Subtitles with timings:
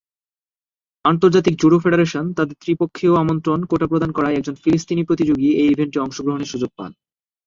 [1.05, 6.51] আন্তর্জাতিক judo federation তাদের ত্রিপক্ষীয় আমন্ত্রণ কোটা প্রদান করায় একজন ফিলিস্তিনি প্রতিযোগী এই ইভেন্টে অংশগ্রহণের
[6.53, 6.91] সুযোগ পান।